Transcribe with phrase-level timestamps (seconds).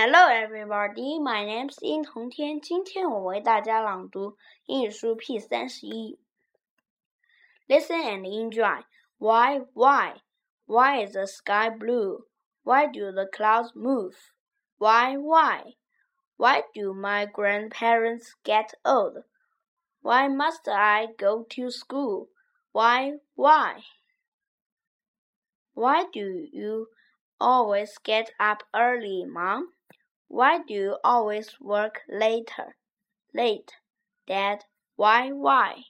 [0.00, 1.18] Hello, everybody.
[1.18, 2.60] My name is 殷同天。
[2.60, 6.20] 今天我为大家朗读英语书 P 三十一。
[7.66, 8.84] Listen and enjoy.
[9.18, 10.20] Why, why,
[10.66, 12.28] why is the sky blue?
[12.62, 14.14] Why do the clouds move?
[14.78, 15.74] Why, why,
[16.36, 19.24] why do my grandparents get old?
[20.00, 22.28] Why must I go to school?
[22.70, 23.82] Why, why?
[25.74, 26.86] Why do you
[27.40, 29.72] always get up early, Mom?
[30.27, 32.75] Why do you always work later?
[33.33, 33.73] Late,
[34.27, 34.65] Dad?
[34.95, 35.83] Why, why?